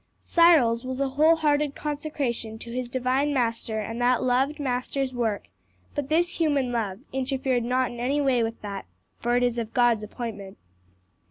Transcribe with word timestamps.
Cyril's 0.19 0.83
was 0.83 0.99
a 0.99 1.09
whole 1.09 1.35
hearted 1.35 1.75
consecration 1.75 2.57
to 2.57 2.71
his 2.71 2.89
divine 2.89 3.35
Master 3.35 3.79
and 3.81 4.01
that 4.01 4.23
loved 4.23 4.59
Master's 4.59 5.13
work, 5.13 5.43
but 5.93 6.09
this 6.09 6.37
human 6.39 6.71
love 6.71 7.01
interfered 7.13 7.63
not 7.63 7.91
in 7.91 7.99
any 7.99 8.19
way 8.19 8.41
with 8.41 8.59
that, 8.63 8.87
for 9.19 9.35
it 9.35 9.43
is 9.43 9.59
of 9.59 9.75
God's 9.75 10.01
appointment. 10.01 10.57